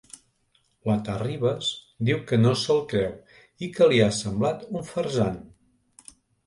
La 0.89 0.95
Terribas 1.09 1.69
diu 2.09 2.23
que 2.31 2.41
no 2.41 2.55
se'l 2.63 2.81
creu 2.95 3.41
i 3.67 3.71
que 3.77 3.93
li 3.93 4.05
ha 4.07 4.11
semblat 4.25 4.69
un 4.81 4.93
farsant. 4.93 5.43